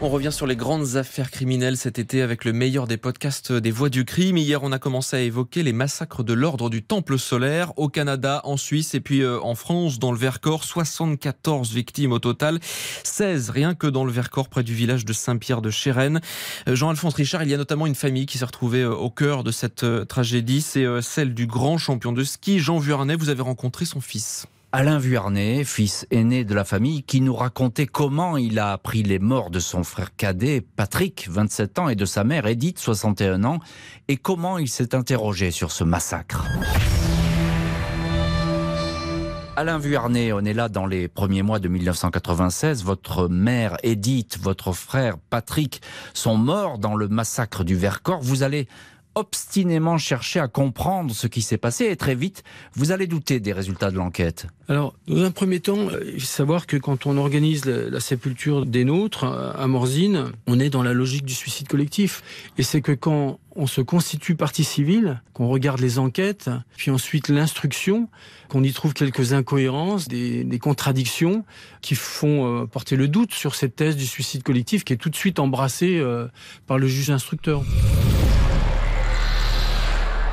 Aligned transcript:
On 0.00 0.10
revient 0.10 0.32
sur 0.32 0.46
les 0.46 0.56
grandes 0.56 0.96
affaires 0.96 1.30
criminelles 1.30 1.76
cet 1.76 1.98
été 1.98 2.20
avec 2.20 2.44
le 2.44 2.52
meilleur 2.52 2.86
des 2.86 2.96
podcasts 2.96 3.52
des 3.52 3.70
voix 3.70 3.88
du 3.88 4.04
crime. 4.04 4.36
Hier, 4.36 4.62
on 4.62 4.72
a 4.72 4.78
commencé 4.78 5.16
à 5.16 5.20
évoquer 5.20 5.62
les 5.62 5.72
massacres 5.72 6.22
de 6.22 6.34
l'ordre 6.34 6.68
du 6.68 6.82
Temple 6.82 7.18
solaire 7.18 7.72
au 7.78 7.88
Canada, 7.88 8.40
en 8.44 8.56
Suisse 8.56 8.94
et 8.94 9.00
puis 9.00 9.22
euh, 9.22 9.40
en 9.40 9.54
France, 9.54 9.98
dans 9.98 10.12
le 10.12 10.18
Vercors. 10.18 10.64
74 10.64 11.72
victimes 11.72 12.12
au 12.12 12.18
total, 12.18 12.58
16 13.04 13.50
rien 13.50 13.74
que 13.74 13.86
dans 13.86 14.04
le 14.04 14.12
Vercors, 14.12 14.48
près 14.48 14.64
du 14.64 14.74
village 14.74 15.04
de 15.04 15.12
Saint-Pierre 15.12 15.62
de 15.62 15.70
Chérennes. 15.70 16.20
Euh, 16.68 16.74
Jean-Alphonse 16.74 17.14
Richard, 17.14 17.44
il 17.44 17.50
y 17.50 17.54
a 17.54 17.58
notamment 17.58 17.86
une 17.86 17.94
famille 17.94 18.26
qui 18.26 18.36
s'est 18.36 18.44
retrouvée 18.44 18.82
euh, 18.82 18.94
au 18.94 19.10
cœur 19.10 19.44
de 19.44 19.52
cette 19.52 19.86
tragédie. 20.08 20.60
C'est 20.60 20.84
celle 21.02 21.34
du 21.34 21.46
grand 21.46 21.78
champion 21.78 22.12
de 22.12 22.24
ski, 22.24 22.58
Jean 22.58 22.78
Vuarnet. 22.78 23.16
Vous 23.16 23.28
avez 23.28 23.42
rencontré 23.42 23.84
son 23.84 24.00
fils. 24.00 24.46
Alain 24.76 24.98
Vuarnet, 24.98 25.62
fils 25.62 26.04
aîné 26.10 26.42
de 26.42 26.52
la 26.52 26.64
famille, 26.64 27.04
qui 27.04 27.20
nous 27.20 27.36
racontait 27.36 27.86
comment 27.86 28.36
il 28.36 28.58
a 28.58 28.72
appris 28.72 29.04
les 29.04 29.20
morts 29.20 29.50
de 29.50 29.60
son 29.60 29.84
frère 29.84 30.16
cadet, 30.16 30.62
Patrick, 30.62 31.28
27 31.30 31.78
ans, 31.78 31.88
et 31.88 31.94
de 31.94 32.04
sa 32.04 32.24
mère, 32.24 32.44
Edith, 32.48 32.80
61 32.80 33.44
ans, 33.44 33.60
et 34.08 34.16
comment 34.16 34.58
il 34.58 34.66
s'est 34.66 34.96
interrogé 34.96 35.52
sur 35.52 35.70
ce 35.70 35.84
massacre. 35.84 36.44
Alain 39.56 39.78
Vuarnet, 39.78 40.32
on 40.32 40.40
est 40.40 40.52
là 40.52 40.68
dans 40.68 40.86
les 40.86 41.06
premiers 41.06 41.42
mois 41.42 41.60
de 41.60 41.68
1996. 41.68 42.82
Votre 42.82 43.28
mère 43.28 43.76
Edith, 43.84 44.40
votre 44.42 44.72
frère 44.72 45.14
Patrick 45.30 45.82
sont 46.12 46.36
morts 46.36 46.78
dans 46.78 46.96
le 46.96 47.06
massacre 47.06 47.62
du 47.62 47.76
Vercors. 47.76 48.20
Vous 48.20 48.42
allez 48.42 48.66
obstinément 49.14 49.98
chercher 49.98 50.40
à 50.40 50.48
comprendre 50.48 51.14
ce 51.14 51.26
qui 51.26 51.42
s'est 51.42 51.58
passé 51.58 51.86
et 51.86 51.96
très 51.96 52.14
vite, 52.14 52.42
vous 52.74 52.92
allez 52.92 53.06
douter 53.06 53.40
des 53.40 53.52
résultats 53.52 53.90
de 53.90 53.96
l'enquête. 53.96 54.46
Alors, 54.68 54.94
dans 55.06 55.22
un 55.22 55.30
premier 55.30 55.60
temps, 55.60 55.88
euh, 55.90 56.00
il 56.06 56.20
faut 56.20 56.26
savoir 56.26 56.66
que 56.66 56.76
quand 56.76 57.06
on 57.06 57.18
organise 57.18 57.64
la, 57.66 58.00
sépulture 58.00 58.66
des 58.66 58.84
nôtres 58.84 59.24
euh, 59.24 59.52
à 59.56 59.66
Morzine, 59.66 60.32
on 60.46 60.58
est 60.58 60.70
dans 60.70 60.82
la 60.82 60.92
logique 60.92 61.24
du 61.24 61.34
suicide 61.34 61.68
collectif. 61.68 62.22
Et 62.58 62.62
c'est 62.62 62.80
que 62.80 62.92
quand 62.92 63.38
on 63.56 63.66
se 63.66 63.80
constitue 63.80 64.34
partie 64.34 64.64
civile, 64.64 65.22
qu'on 65.32 65.48
regarde 65.48 65.80
les 65.80 65.98
enquêtes, 65.98 66.50
puis 66.76 66.90
ensuite 66.90 67.28
l'instruction, 67.28 68.08
qu'on 68.48 68.64
y 68.64 68.72
trouve 68.72 68.94
quelques 68.94 69.32
incohérences, 69.32 70.08
des, 70.08 70.58
contradictions 70.60 71.44
qui 71.82 71.94
font 71.94 72.62
euh, 72.62 72.66
porter 72.66 72.96
le 72.96 73.06
doute 73.06 73.34
sur 73.34 73.54
cette 73.54 73.76
thèse 73.76 73.96
du 73.96 74.06
suicide 74.06 74.42
collectif 74.42 74.82
qui 74.82 74.92
est 74.92 74.96
tout 74.96 75.10
de 75.10 75.16
suite 75.16 75.38
embrassée 75.38 76.02
par 76.66 76.78
le 76.78 76.88
juge 76.88 77.10
instructeur. 77.10 77.62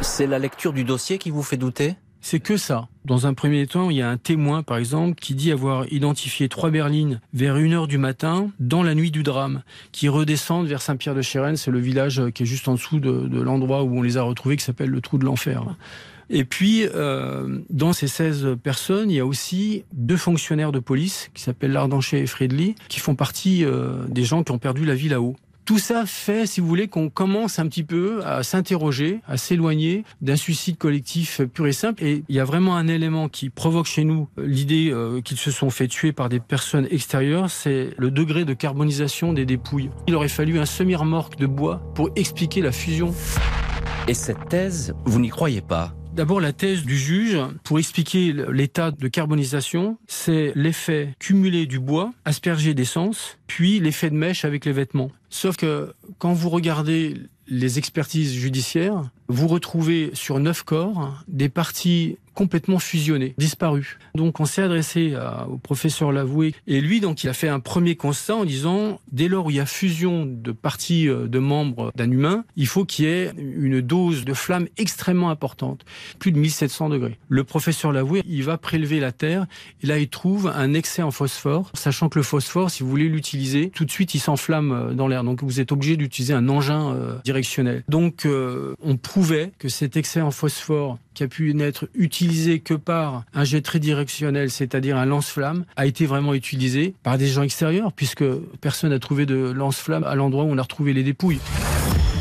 C'est 0.01 0.25
la 0.25 0.39
lecture 0.39 0.73
du 0.73 0.83
dossier 0.83 1.19
qui 1.19 1.29
vous 1.29 1.43
fait 1.43 1.57
douter? 1.57 1.95
C'est 2.21 2.39
que 2.39 2.57
ça. 2.57 2.87
Dans 3.05 3.27
un 3.27 3.33
premier 3.33 3.65
temps, 3.67 3.89
il 3.89 3.97
y 3.97 4.01
a 4.01 4.09
un 4.09 4.17
témoin, 4.17 4.63
par 4.63 4.77
exemple, 4.77 5.15
qui 5.19 5.35
dit 5.35 5.51
avoir 5.51 5.91
identifié 5.91 6.49
trois 6.49 6.69
berlines 6.69 7.19
vers 7.33 7.57
1h 7.57 7.87
du 7.87 7.97
matin, 7.97 8.49
dans 8.59 8.83
la 8.83 8.95
nuit 8.95 9.11
du 9.11 9.23
drame, 9.23 9.63
qui 9.91 10.09
redescendent 10.09 10.67
vers 10.67 10.81
Saint-Pierre-de-Chérennes. 10.81 11.55
C'est 11.55 11.71
le 11.71 11.79
village 11.79 12.21
qui 12.33 12.43
est 12.43 12.45
juste 12.45 12.67
en 12.67 12.73
dessous 12.73 12.99
de, 12.99 13.41
l'endroit 13.41 13.83
où 13.83 13.97
on 13.97 14.01
les 14.01 14.17
a 14.17 14.23
retrouvés, 14.23 14.57
qui 14.57 14.63
s'appelle 14.63 14.89
le 14.89 15.01
Trou 15.01 15.17
de 15.17 15.25
l'Enfer. 15.25 15.63
Et 16.29 16.45
puis, 16.45 16.85
euh, 16.95 17.59
dans 17.69 17.93
ces 17.93 18.07
16 18.07 18.57
personnes, 18.61 19.11
il 19.11 19.17
y 19.17 19.19
a 19.19 19.25
aussi 19.25 19.83
deux 19.93 20.17
fonctionnaires 20.17 20.71
de 20.71 20.79
police, 20.79 21.29
qui 21.33 21.43
s'appellent 21.43 21.73
Lardancher 21.73 22.19
et 22.19 22.27
Friedli, 22.27 22.75
qui 22.87 22.99
font 22.99 23.15
partie 23.15 23.65
euh, 23.65 24.05
des 24.07 24.23
gens 24.23 24.43
qui 24.43 24.51
ont 24.51 24.59
perdu 24.59 24.85
la 24.85 24.95
vie 24.95 25.09
là-haut. 25.09 25.35
Tout 25.71 25.79
ça 25.79 26.05
fait, 26.05 26.47
si 26.47 26.59
vous 26.59 26.67
voulez, 26.67 26.89
qu'on 26.89 27.09
commence 27.09 27.57
un 27.57 27.65
petit 27.65 27.85
peu 27.85 28.25
à 28.25 28.43
s'interroger, 28.43 29.21
à 29.25 29.37
s'éloigner 29.37 30.03
d'un 30.19 30.35
suicide 30.35 30.77
collectif 30.77 31.39
pur 31.43 31.65
et 31.65 31.71
simple. 31.71 32.03
Et 32.03 32.25
il 32.27 32.35
y 32.35 32.41
a 32.41 32.43
vraiment 32.43 32.75
un 32.75 32.89
élément 32.89 33.29
qui 33.29 33.49
provoque 33.49 33.85
chez 33.85 34.03
nous 34.03 34.27
l'idée 34.37 34.89
euh, 34.91 35.21
qu'ils 35.21 35.37
se 35.37 35.49
sont 35.49 35.69
fait 35.69 35.87
tuer 35.87 36.11
par 36.11 36.27
des 36.27 36.41
personnes 36.41 36.89
extérieures, 36.91 37.49
c'est 37.49 37.91
le 37.97 38.11
degré 38.11 38.43
de 38.43 38.53
carbonisation 38.53 39.31
des 39.31 39.45
dépouilles. 39.45 39.89
Il 40.07 40.15
aurait 40.15 40.27
fallu 40.27 40.59
un 40.59 40.65
semi-remorque 40.65 41.37
de 41.37 41.47
bois 41.47 41.81
pour 41.95 42.09
expliquer 42.17 42.59
la 42.59 42.73
fusion. 42.73 43.15
Et 44.09 44.13
cette 44.13 44.49
thèse, 44.49 44.93
vous 45.05 45.21
n'y 45.21 45.29
croyez 45.29 45.61
pas 45.61 45.95
D'abord, 46.13 46.41
la 46.41 46.51
thèse 46.51 46.83
du 46.83 46.97
juge, 46.97 47.37
pour 47.63 47.79
expliquer 47.79 48.33
l'état 48.51 48.91
de 48.91 49.07
carbonisation, 49.07 49.97
c'est 50.07 50.51
l'effet 50.55 51.15
cumulé 51.19 51.65
du 51.65 51.79
bois, 51.79 52.11
aspergé 52.25 52.73
d'essence, 52.73 53.37
puis 53.47 53.79
l'effet 53.79 54.09
de 54.09 54.15
mèche 54.15 54.43
avec 54.43 54.65
les 54.65 54.73
vêtements. 54.73 55.09
Sauf 55.29 55.55
que 55.55 55.93
quand 56.17 56.33
vous 56.33 56.49
regardez 56.49 57.15
les 57.51 57.77
expertises 57.77 58.33
judiciaires, 58.33 59.03
vous 59.27 59.47
retrouvez 59.47 60.11
sur 60.13 60.39
neuf 60.39 60.63
corps 60.63 61.21
des 61.27 61.49
parties 61.49 62.17
complètement 62.33 62.79
fusionnées, 62.79 63.33
disparues. 63.37 63.97
Donc 64.15 64.39
on 64.39 64.45
s'est 64.45 64.61
adressé 64.61 65.15
au 65.49 65.57
professeur 65.57 66.11
Lavoué 66.11 66.53
et 66.67 66.79
lui 66.81 66.99
donc 66.99 67.23
il 67.23 67.29
a 67.29 67.33
fait 67.33 67.49
un 67.49 67.59
premier 67.59 67.95
constat 67.95 68.35
en 68.35 68.45
disant 68.45 68.99
dès 69.11 69.27
lors 69.27 69.47
où 69.47 69.49
il 69.49 69.57
y 69.57 69.59
a 69.59 69.65
fusion 69.65 70.25
de 70.25 70.51
parties 70.51 71.09
euh, 71.09 71.27
de 71.27 71.39
membres 71.39 71.91
d'un 71.95 72.09
humain, 72.09 72.45
il 72.55 72.67
faut 72.67 72.85
qu'il 72.85 73.05
y 73.05 73.07
ait 73.09 73.31
une 73.37 73.81
dose 73.81 74.23
de 74.23 74.33
flamme 74.33 74.67
extrêmement 74.77 75.29
importante, 75.29 75.83
plus 76.19 76.31
de 76.31 76.39
1700 76.39 76.89
degrés. 76.89 77.17
Le 77.27 77.43
professeur 77.43 77.91
Lavoué, 77.91 78.23
il 78.25 78.43
va 78.43 78.57
prélever 78.57 78.99
la 78.99 79.11
terre 79.11 79.45
et 79.83 79.87
là 79.87 79.97
il 79.97 80.07
trouve 80.07 80.47
un 80.47 80.73
excès 80.73 81.01
en 81.01 81.11
phosphore, 81.11 81.69
sachant 81.73 82.07
que 82.07 82.17
le 82.17 82.23
phosphore 82.23 82.71
si 82.71 82.83
vous 82.83 82.89
voulez 82.89 83.09
l'utiliser, 83.09 83.71
tout 83.71 83.85
de 83.85 83.91
suite 83.91 84.15
il 84.15 84.19
s'enflamme 84.19 84.71
euh, 84.71 84.93
dans 84.93 85.07
l'air. 85.07 85.23
Donc 85.23 85.43
vous 85.43 85.59
êtes 85.59 85.71
obligé 85.71 85.97
d'utiliser 85.97 86.33
un 86.33 86.47
engin 86.47 86.93
euh, 86.93 87.17
Donc 87.87 88.27
on 88.27 88.97
prouvait 88.97 89.51
que 89.59 89.69
cet 89.69 89.97
excès 89.97 90.21
en 90.21 90.31
phosphore 90.31 90.97
qui 91.13 91.23
a 91.23 91.27
pu 91.27 91.53
n'être 91.53 91.89
utilisé 91.93 92.59
que 92.59 92.73
par 92.73 93.23
un 93.33 93.43
jet 93.43 93.61
tridirectionnel, 93.61 94.49
c'est-à-dire 94.49 94.97
un 94.97 95.05
lance-flamme, 95.05 95.65
a 95.75 95.85
été 95.85 96.05
vraiment 96.05 96.33
utilisé 96.33 96.93
par 97.03 97.17
des 97.17 97.27
gens 97.27 97.43
extérieurs, 97.43 97.91
puisque 97.93 98.23
personne 98.61 98.91
n'a 98.91 98.99
trouvé 98.99 99.25
de 99.25 99.51
lance-flamme 99.51 100.03
à 100.03 100.15
l'endroit 100.15 100.45
où 100.45 100.49
on 100.49 100.57
a 100.57 100.61
retrouvé 100.61 100.93
les 100.93 101.03
dépouilles. 101.03 101.39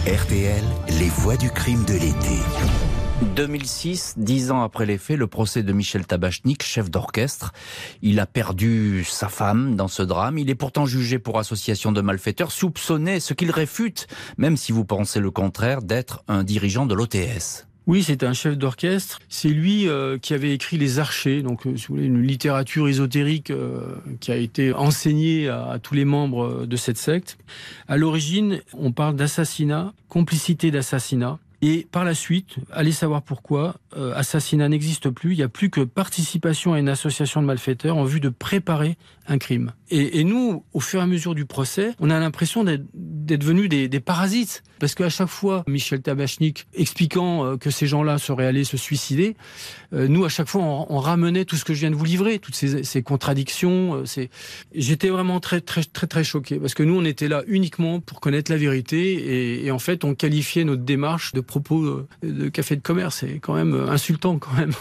RTL, 0.07 0.65
les 0.99 1.09
voix 1.09 1.37
du 1.37 1.51
crime 1.51 1.85
de 1.85 1.93
l'été. 1.93 2.90
2006, 3.37 4.15
dix 4.17 4.51
ans 4.51 4.63
après 4.63 4.87
les 4.87 4.99
faits, 4.99 5.19
le 5.19 5.27
procès 5.27 5.63
de 5.63 5.73
Michel 5.73 6.07
Tabachnik, 6.07 6.63
chef 6.63 6.91
d'orchestre. 6.91 7.53
Il 8.03 8.19
a 8.19 8.27
perdu 8.27 9.05
sa 9.05 9.29
femme 9.29 9.77
dans 9.77 9.89
ce 9.89 10.03
drame. 10.03 10.39
Il 10.39 10.49
est 10.51 10.55
pourtant 10.55 10.87
jugé 10.87 11.19
pour 11.19 11.39
association 11.39 11.93
de 11.93 12.01
malfaiteurs, 12.01 12.51
soupçonné, 12.51 13.21
ce 13.21 13.35
qu'il 13.35 13.51
réfute, 13.51 14.07
même 14.39 14.57
si 14.57 14.73
vous 14.73 14.85
pensez 14.85 15.21
le 15.21 15.31
contraire, 15.31 15.83
d'être 15.83 16.25
un 16.29 16.45
dirigeant 16.45 16.87
de 16.87 16.95
l'OTS. 16.95 17.67
Oui, 17.87 18.03
c'est 18.03 18.23
un 18.23 18.33
chef 18.33 18.57
d'orchestre. 18.57 19.19
C'est 19.29 19.49
lui 19.49 19.89
euh, 19.89 20.17
qui 20.17 20.33
avait 20.33 20.53
écrit 20.53 20.79
Les 20.79 20.99
Archers, 20.99 21.43
donc 21.43 21.67
euh, 21.67 21.75
une 21.91 22.23
littérature 22.23 22.89
ésotérique 22.89 23.51
euh, 23.51 23.97
qui 24.21 24.31
a 24.33 24.37
été 24.37 24.73
enseignée 24.73 25.49
à, 25.49 25.79
tous 25.83 25.95
les 25.95 26.05
membres 26.05 26.67
de 26.67 26.77
cette 26.77 26.99
secte. 26.99 27.37
À 27.89 27.97
l'origine, 27.97 28.61
on 28.79 28.93
parle 28.93 29.17
d'assassinat, 29.17 29.93
complicité 30.09 30.71
d'assassinat. 30.71 31.39
Et 31.63 31.87
par 31.91 32.05
la 32.05 32.15
suite, 32.15 32.57
allez 32.73 32.93
savoir 32.93 33.23
pourquoi, 33.23 33.77
assassinat 34.15 34.69
n'existe 34.69 35.11
plus, 35.11 35.33
il 35.33 35.37
n'y 35.37 35.43
a 35.43 35.49
plus 35.49 35.69
que 35.69 35.83
participation 35.83 36.73
à 36.73 36.79
une 36.79 36.89
association 36.89 37.43
de 37.43 37.47
malfaiteurs 37.47 37.97
en 37.97 38.05
vue 38.05 38.21
de 38.21 38.31
préparer 38.31 38.97
un 39.27 39.39
crime. 39.39 39.73
Et, 39.91 40.25
nous, 40.25 40.65
au 40.73 40.81
fur 40.81 41.01
et 41.01 41.03
à 41.03 41.07
mesure 41.07 41.35
du 41.35 41.45
procès, 41.45 41.95
on 41.99 42.11
a 42.11 42.19
l'impression 42.19 42.65
d'être 42.65 42.85
devenus 43.37 43.69
des, 43.69 44.01
parasites. 44.01 44.63
Parce 44.79 44.95
qu'à 44.95 45.11
chaque 45.11 45.29
fois, 45.29 45.63
Michel 45.67 46.01
Tabachnik 46.01 46.67
expliquant 46.75 47.45
euh, 47.45 47.57
que 47.57 47.71
ces 47.71 47.87
gens-là 47.87 48.17
seraient 48.19 48.47
allés 48.47 48.65
se 48.65 48.79
suicider, 48.79 49.37
euh, 49.93 50.09
nous, 50.09 50.25
à 50.25 50.31
chaque 50.31 50.49
fois, 50.49 50.63
on, 50.63 50.99
ramenait 50.99 51.45
tout 51.45 51.57
ce 51.57 51.65
que 51.65 51.75
je 51.75 51.81
viens 51.81 51.91
de 51.91 51.97
vous 51.97 52.05
livrer, 52.05 52.39
toutes 52.39 52.55
ces, 52.55 53.03
contradictions. 53.03 54.03
Euh, 54.17 54.27
j'étais 54.75 55.09
vraiment 55.11 55.39
très, 55.41 55.61
très, 55.61 55.85
très, 55.85 56.07
très 56.07 56.25
choqué. 56.25 56.59
Parce 56.59 56.75
que 56.75 56.83
nous, 56.83 56.99
on 56.99 57.05
était 57.05 57.29
là 57.29 57.43
uniquement 57.47 58.01
pour 58.01 58.21
connaître 58.21 58.51
la 58.51 58.57
vérité. 58.57 59.13
Et, 59.13 59.67
et 59.67 59.71
en 59.71 59.79
fait, 59.79 60.05
on 60.05 60.15
qualifiait 60.15 60.65
notre 60.65 60.83
démarche 60.83 61.33
de 61.33 61.41
propos 61.41 62.07
de 62.23 62.49
café 62.49 62.77
de 62.77 62.83
commerce. 62.83 63.19
C'est 63.21 63.39
quand 63.39 63.55
même 63.55 63.75
insultant, 63.89 64.39
quand 64.39 64.55
même. 64.55 64.73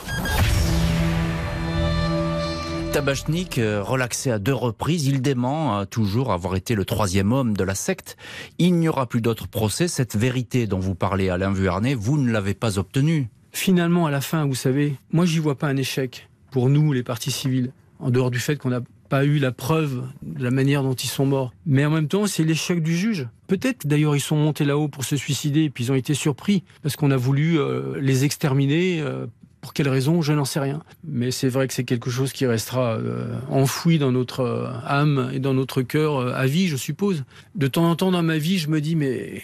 Tabachnik, 2.91 3.59
euh, 3.59 3.83
relaxé 3.83 4.31
à 4.31 4.39
deux 4.39 4.53
reprises, 4.53 5.06
il 5.06 5.21
dément 5.21 5.86
toujours 5.86 6.31
avoir 6.31 6.56
été 6.56 6.75
le 6.75 6.86
troisième 6.86 7.31
homme 7.31 7.56
de 7.56 7.63
la 7.63 7.75
secte. 7.75 8.18
Il 8.57 8.75
n'y 8.75 8.89
aura 8.89 9.07
plus 9.07 9.21
d'autres 9.21 9.47
procès. 9.47 9.88
Cette 9.88 10.15
vérité 10.15 10.65
dont 10.65 10.80
vous 10.80 10.95
parlez, 10.95 11.30
Alain 11.30 11.51
Vuarnet, 11.51 11.94
vous 11.94 12.18
ne 12.18 12.31
l'avez 12.31 12.53
pas 12.53 12.80
obtenue. 12.80 13.30
Finalement, 13.51 14.06
à 14.06 14.12
la 14.12 14.21
fin, 14.21 14.45
vous 14.45 14.56
savez, 14.56 14.95
moi, 15.12 15.25
j'y 15.25 15.39
vois 15.39 15.57
pas 15.57 15.68
un 15.68 15.77
échec 15.77 16.30
pour 16.51 16.69
nous, 16.69 16.91
les 16.94 17.03
partis 17.03 17.31
civils, 17.31 17.71
en 18.00 18.09
dehors 18.09 18.31
du 18.31 18.39
fait 18.39 18.57
qu'on 18.57 18.69
n'a 18.69 18.81
pas 19.09 19.25
eu 19.25 19.39
la 19.39 19.51
preuve 19.51 20.03
de 20.21 20.44
la 20.44 20.51
manière 20.51 20.83
dont 20.83 20.94
ils 20.94 21.09
sont 21.09 21.25
morts. 21.25 21.53
Mais 21.65 21.83
en 21.83 21.89
même 21.89 22.07
temps, 22.07 22.27
c'est 22.27 22.44
l'échec 22.44 22.81
du 22.81 22.95
juge. 22.95 23.27
Peut-être 23.47 23.88
d'ailleurs 23.88 24.15
ils 24.15 24.21
sont 24.21 24.35
montés 24.35 24.65
là-haut 24.65 24.88
pour 24.88 25.03
se 25.03 25.18
suicider 25.18 25.63
et 25.63 25.69
puis 25.71 25.85
ils 25.85 25.92
ont 25.92 25.95
été 25.95 26.13
surpris 26.13 26.63
parce 26.83 26.95
qu'on 26.95 27.09
a 27.09 27.18
voulu 27.18 27.59
euh, 27.59 28.00
les 28.00 28.24
exterminer 28.24 29.01
euh, 29.01 29.25
pour 29.69 29.75
quelle 29.75 29.89
raison, 29.89 30.24
je 30.24 30.33
n'en 30.33 30.45
sais 30.45 30.60
rien. 30.60 30.81
Mais 31.07 31.30
c'est 31.30 31.48
vrai 31.48 31.68
que 31.68 31.75
c'est 31.75 31.83
quelque 31.83 32.10
chose 32.10 32.33
qui 32.33 32.48
restera 32.48 32.95
euh, 32.95 33.38
enfoui 33.51 34.00
dans 34.00 34.12
notre 34.12 34.39
euh, 34.39 34.68
âme 34.83 35.30
et 35.31 35.38
dans 35.38 35.54
notre 35.54 35.83
cœur 35.83 36.18
euh, 36.18 36.33
à 36.33 36.48
vie, 36.48 36.68
je 36.68 36.75
suppose. 36.75 37.24
De 37.54 37.68
temps 37.68 37.88
en 37.88 37.95
temps 37.95 38.10
dans 38.10 38.24
ma 38.24 38.39
vie, 38.39 38.57
je 38.57 38.68
me 38.68 38.81
dis, 38.81 38.95
mais 38.95 39.44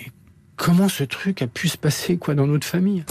comment 0.55 0.89
ce 0.89 1.03
truc 1.03 1.43
a 1.43 1.47
pu 1.47 1.67
se 1.67 1.77
passer 1.77 2.17
quoi 2.17 2.33
dans 2.33 2.47
notre 2.47 2.65
famille? 2.65 3.03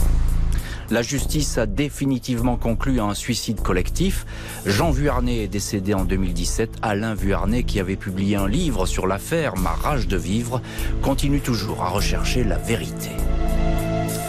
La 0.90 1.02
justice 1.02 1.56
a 1.56 1.66
définitivement 1.66 2.56
conclu 2.56 2.98
à 2.98 3.04
un 3.04 3.14
suicide 3.14 3.60
collectif. 3.60 4.26
Jean 4.66 4.90
Vuarnet 4.90 5.44
est 5.44 5.48
décédé 5.48 5.94
en 5.94 6.04
2017. 6.04 6.78
Alain 6.82 7.14
Vuarnet, 7.14 7.62
qui 7.62 7.78
avait 7.78 7.94
publié 7.94 8.34
un 8.34 8.48
livre 8.48 8.86
sur 8.86 9.06
l'affaire 9.06 9.56
Ma 9.56 9.70
rage 9.70 10.08
de 10.08 10.16
vivre, 10.16 10.60
continue 11.00 11.40
toujours 11.40 11.80
à 11.84 11.90
rechercher 11.90 12.42
la 12.42 12.58
vérité. 12.58 13.10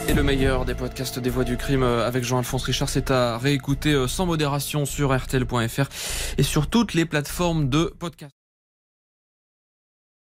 Et 0.07 0.13
le 0.13 0.21
meilleur 0.21 0.65
des 0.65 0.75
podcasts 0.75 1.17
des 1.17 1.31
voix 1.31 1.43
du 1.43 1.57
crime 1.57 1.81
euh, 1.81 2.07
avec 2.07 2.23
Jean-Alphonse 2.23 2.63
Richard, 2.63 2.89
c'est 2.89 3.09
à 3.09 3.39
réécouter 3.39 3.93
euh, 3.93 4.07
sans 4.07 4.27
modération 4.27 4.85
sur 4.85 5.15
RTL.fr 5.15 5.89
et 6.37 6.43
sur 6.43 6.67
toutes 6.67 6.93
les 6.93 7.05
plateformes 7.05 7.69
de 7.69 7.91
podcasts. 7.97 8.44